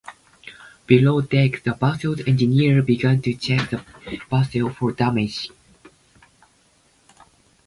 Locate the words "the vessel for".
3.69-4.91